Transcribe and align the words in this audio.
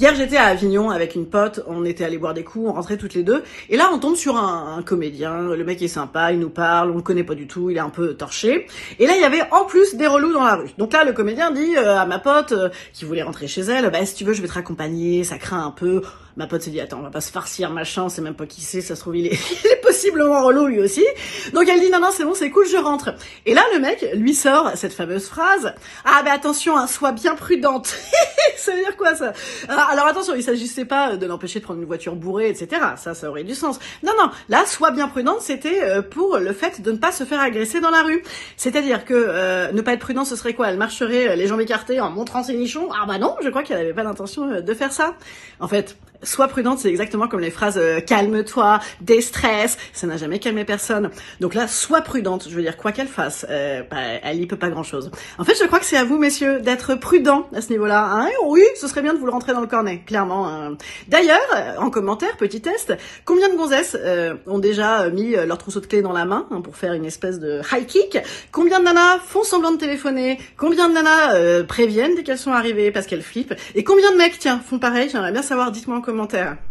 Hier, 0.00 0.14
j'étais 0.14 0.36
à 0.36 0.44
Avignon 0.44 0.90
avec 0.90 1.16
une 1.16 1.26
pote, 1.26 1.64
on 1.66 1.84
était 1.84 2.04
allé 2.04 2.18
boire 2.18 2.32
des 2.32 2.44
coups, 2.44 2.68
on 2.68 2.72
rentrait 2.72 2.98
toutes 2.98 3.14
les 3.14 3.24
deux, 3.24 3.42
et 3.68 3.76
là, 3.76 3.90
on 3.92 3.98
tombe 3.98 4.14
sur 4.14 4.36
un, 4.36 4.80
comédien, 4.86 5.48
le 5.56 5.64
mec 5.64 5.82
est 5.82 5.88
sympa, 5.88 6.30
il 6.30 6.38
nous 6.38 6.50
parle, 6.50 6.92
on 6.92 6.94
le 6.94 7.02
connaît 7.02 7.24
pas 7.24 7.34
du 7.34 7.48
tout, 7.48 7.68
il 7.68 7.78
est 7.78 7.80
un 7.80 7.88
peu 7.88 8.14
torché, 8.14 8.68
et 9.00 9.06
là, 9.08 9.14
il 9.16 9.20
y 9.20 9.24
avait 9.24 9.42
en 9.50 9.64
plus 9.64 9.96
des 9.96 10.06
relous 10.06 10.32
dans 10.32 10.44
la 10.44 10.54
rue. 10.54 10.70
Donc 10.78 10.92
là, 10.92 11.02
le 11.02 11.12
comédien 11.12 11.50
dit 11.50 11.76
euh, 11.76 11.98
à 11.98 12.06
ma 12.06 12.20
pote, 12.20 12.52
euh, 12.52 12.68
qui 12.92 13.06
voulait 13.06 13.24
rentrer 13.24 13.48
chez 13.48 13.62
elle, 13.62 13.90
bah, 13.90 14.06
si 14.06 14.14
tu 14.14 14.22
veux, 14.22 14.34
je 14.34 14.40
vais 14.40 14.46
te 14.46 14.52
raccompagner, 14.52 15.24
ça 15.24 15.36
craint 15.36 15.66
un 15.66 15.72
peu. 15.72 16.02
Ma 16.38 16.46
pote 16.46 16.62
s'est 16.62 16.70
dit, 16.70 16.80
attends, 16.80 17.00
on 17.00 17.02
va 17.02 17.10
pas 17.10 17.20
se 17.20 17.32
farcir, 17.32 17.68
machin, 17.72 18.08
c'est 18.08 18.22
même 18.22 18.36
pas 18.36 18.46
qui 18.46 18.60
c'est, 18.60 18.80
ça 18.80 18.94
se 18.94 19.00
trouve, 19.00 19.16
il 19.16 19.26
est, 19.26 19.32
il 19.64 19.70
est 19.72 19.80
possiblement 19.82 20.44
relou 20.44 20.66
lui 20.66 20.78
aussi. 20.78 21.04
Donc 21.52 21.68
elle 21.68 21.80
dit, 21.80 21.90
non, 21.90 21.98
non, 21.98 22.10
c'est 22.12 22.22
bon, 22.22 22.32
c'est 22.32 22.50
cool, 22.50 22.64
je 22.68 22.76
rentre. 22.76 23.10
Et 23.44 23.54
là, 23.54 23.62
le 23.74 23.80
mec 23.80 24.06
lui 24.14 24.34
sort 24.34 24.70
cette 24.76 24.92
fameuse 24.92 25.26
phrase, 25.26 25.74
ah, 26.04 26.22
bah 26.24 26.30
attention, 26.32 26.78
hein, 26.78 26.86
sois 26.86 27.10
bien 27.10 27.34
prudente. 27.34 27.86
ça 28.56 28.70
veut 28.70 28.78
dire 28.78 28.96
quoi, 28.96 29.16
ça? 29.16 29.32
Alors, 29.68 29.88
alors, 29.90 30.06
attention, 30.06 30.36
il 30.36 30.44
s'agissait 30.44 30.84
pas 30.84 31.16
de 31.16 31.26
l'empêcher 31.26 31.58
de 31.58 31.64
prendre 31.64 31.80
une 31.80 31.86
voiture 31.86 32.14
bourrée, 32.14 32.48
etc. 32.48 32.82
Ça, 32.96 33.14
ça 33.14 33.28
aurait 33.28 33.42
du 33.42 33.56
sens. 33.56 33.80
Non, 34.04 34.12
non, 34.16 34.30
là, 34.48 34.64
sois 34.64 34.92
bien 34.92 35.08
prudente, 35.08 35.40
c'était 35.40 35.82
euh, 35.82 36.02
pour 36.02 36.38
le 36.38 36.52
fait 36.52 36.80
de 36.80 36.92
ne 36.92 36.98
pas 36.98 37.10
se 37.10 37.24
faire 37.24 37.40
agresser 37.40 37.80
dans 37.80 37.90
la 37.90 38.02
rue. 38.02 38.22
C'est-à-dire 38.56 39.04
que 39.04 39.14
euh, 39.14 39.72
ne 39.72 39.80
pas 39.80 39.94
être 39.94 40.00
prudent, 40.00 40.24
ce 40.24 40.36
serait 40.36 40.54
quoi? 40.54 40.68
Elle 40.68 40.78
marcherait 40.78 41.30
euh, 41.30 41.34
les 41.34 41.48
jambes 41.48 41.62
écartées 41.62 42.00
en 42.00 42.10
montrant 42.10 42.44
ses 42.44 42.54
nichons? 42.54 42.90
Ah 42.92 43.06
bah 43.08 43.18
non, 43.18 43.34
je 43.42 43.48
crois 43.48 43.64
qu'elle 43.64 43.78
avait 43.78 43.92
pas 43.92 44.04
l'intention 44.04 44.60
de 44.60 44.74
faire 44.74 44.92
ça. 44.92 45.14
En 45.58 45.66
fait, 45.66 45.96
Sois 46.24 46.48
prudente, 46.48 46.80
c'est 46.80 46.88
exactement 46.88 47.28
comme 47.28 47.38
les 47.38 47.52
phrases 47.52 47.78
euh, 47.78 48.00
calme-toi, 48.00 48.80
déstresse, 49.00 49.78
ça 49.92 50.08
n'a 50.08 50.16
jamais 50.16 50.40
calmé 50.40 50.64
personne. 50.64 51.10
Donc 51.38 51.54
là, 51.54 51.68
sois 51.68 52.00
prudente, 52.00 52.48
je 52.50 52.54
veux 52.56 52.62
dire 52.62 52.76
quoi 52.76 52.90
qu'elle 52.90 53.06
fasse, 53.06 53.46
euh, 53.48 53.82
bah, 53.88 53.98
elle 54.24 54.40
y 54.40 54.46
peut 54.46 54.56
pas 54.56 54.68
grand-chose. 54.68 55.12
En 55.38 55.44
fait, 55.44 55.54
je 55.60 55.64
crois 55.66 55.78
que 55.78 55.84
c'est 55.84 55.96
à 55.96 56.02
vous, 56.02 56.18
messieurs, 56.18 56.58
d'être 56.58 56.96
prudent 56.96 57.48
à 57.54 57.60
ce 57.60 57.70
niveau-là. 57.70 58.10
Hein 58.12 58.28
oui, 58.46 58.62
ce 58.80 58.88
serait 58.88 59.02
bien 59.02 59.14
de 59.14 59.18
vous 59.20 59.26
le 59.26 59.30
rentrer 59.30 59.52
dans 59.52 59.60
le 59.60 59.68
cornet, 59.68 60.02
clairement. 60.06 60.48
hein. 60.48 60.76
D'ailleurs, 61.06 61.38
euh, 61.54 61.76
en 61.78 61.88
commentaire, 61.88 62.36
petit 62.36 62.60
test, 62.60 62.94
combien 63.24 63.48
de 63.48 63.54
gonzesses 63.54 63.96
euh, 64.00 64.34
ont 64.48 64.58
déjà 64.58 65.02
euh, 65.02 65.10
mis 65.12 65.36
euh, 65.36 65.46
leur 65.46 65.58
trousseau 65.58 65.78
de 65.78 65.86
clés 65.86 66.02
dans 66.02 66.12
la 66.12 66.24
main 66.24 66.48
hein, 66.50 66.62
pour 66.62 66.76
faire 66.76 66.94
une 66.94 67.04
espèce 67.04 67.38
de 67.38 67.60
high 67.72 67.86
kick? 67.86 68.18
Combien 68.50 68.80
de 68.80 68.84
nanas 68.86 69.20
font 69.24 69.44
semblant 69.44 69.70
de 69.70 69.76
téléphoner? 69.78 70.40
Combien 70.56 70.88
de 70.88 70.94
nanas 70.94 71.62
préviennent 71.68 72.16
dès 72.16 72.24
qu'elles 72.24 72.38
sont 72.38 72.52
arrivées 72.52 72.90
parce 72.90 73.06
qu'elles 73.06 73.22
flippent? 73.22 73.54
Et 73.76 73.84
combien 73.84 74.10
de 74.10 74.16
mecs, 74.16 74.36
tiens, 74.40 74.60
font 74.68 74.80
pareil? 74.80 75.08
J'aimerais 75.12 75.30
bien 75.30 75.42
savoir, 75.42 75.70
dites-moi 75.70 76.02
commentaire. 76.08 76.67